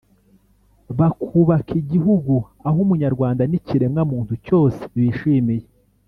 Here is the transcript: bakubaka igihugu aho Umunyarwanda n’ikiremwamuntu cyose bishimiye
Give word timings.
bakubaka 0.99 1.71
igihugu 1.81 2.33
aho 2.67 2.77
Umunyarwanda 2.85 3.43
n’ikiremwamuntu 3.47 4.33
cyose 4.45 4.81
bishimiye 4.99 5.65